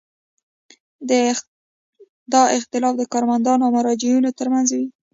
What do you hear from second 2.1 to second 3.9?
دا اختلاف د کارمندانو او